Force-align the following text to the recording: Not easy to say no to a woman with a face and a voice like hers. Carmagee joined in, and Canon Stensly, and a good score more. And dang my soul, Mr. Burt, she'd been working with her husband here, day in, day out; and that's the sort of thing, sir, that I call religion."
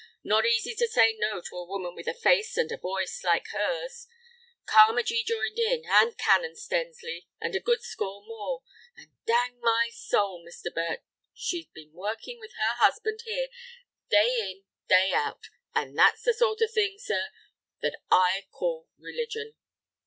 Not 0.23 0.47
easy 0.47 0.73
to 0.73 0.87
say 0.87 1.13
no 1.15 1.41
to 1.41 1.55
a 1.57 1.63
woman 1.63 1.93
with 1.93 2.07
a 2.07 2.15
face 2.15 2.57
and 2.57 2.71
a 2.71 2.77
voice 2.77 3.23
like 3.23 3.45
hers. 3.53 4.07
Carmagee 4.65 5.23
joined 5.23 5.59
in, 5.59 5.83
and 5.85 6.17
Canon 6.17 6.55
Stensly, 6.55 7.27
and 7.39 7.55
a 7.55 7.59
good 7.59 7.83
score 7.83 8.25
more. 8.25 8.63
And 8.97 9.11
dang 9.27 9.59
my 9.59 9.91
soul, 9.93 10.43
Mr. 10.43 10.73
Burt, 10.73 11.01
she'd 11.35 11.71
been 11.75 11.93
working 11.93 12.39
with 12.39 12.53
her 12.53 12.73
husband 12.83 13.19
here, 13.25 13.49
day 14.09 14.39
in, 14.39 14.63
day 14.89 15.11
out; 15.13 15.43
and 15.75 15.95
that's 15.95 16.23
the 16.23 16.33
sort 16.33 16.61
of 16.61 16.71
thing, 16.71 16.95
sir, 16.97 17.27
that 17.83 17.99
I 18.09 18.47
call 18.51 18.89
religion." 18.97 19.53